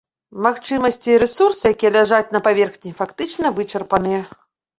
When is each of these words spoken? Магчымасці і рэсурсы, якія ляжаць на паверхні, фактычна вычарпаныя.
Магчымасці 0.45 1.09
і 1.15 1.17
рэсурсы, 1.23 1.65
якія 1.75 1.91
ляжаць 1.97 2.33
на 2.37 2.41
паверхні, 2.49 2.95
фактычна 3.01 3.53
вычарпаныя. 3.61 4.21